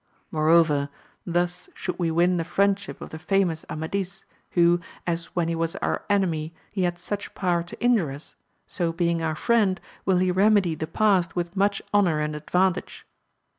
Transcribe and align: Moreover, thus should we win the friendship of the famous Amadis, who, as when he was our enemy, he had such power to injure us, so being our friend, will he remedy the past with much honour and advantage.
Moreover, 0.31 0.89
thus 1.27 1.69
should 1.75 1.99
we 1.99 2.09
win 2.09 2.37
the 2.37 2.43
friendship 2.43 3.01
of 3.01 3.11
the 3.11 3.19
famous 3.19 3.63
Amadis, 3.69 4.25
who, 4.53 4.79
as 5.05 5.25
when 5.35 5.47
he 5.47 5.53
was 5.53 5.75
our 5.75 6.05
enemy, 6.09 6.55
he 6.71 6.81
had 6.85 6.97
such 6.97 7.35
power 7.35 7.61
to 7.61 7.79
injure 7.79 8.11
us, 8.11 8.33
so 8.65 8.91
being 8.91 9.21
our 9.21 9.35
friend, 9.35 9.79
will 10.03 10.17
he 10.17 10.31
remedy 10.31 10.73
the 10.73 10.87
past 10.87 11.35
with 11.35 11.55
much 11.55 11.83
honour 11.93 12.19
and 12.19 12.35
advantage. 12.35 13.05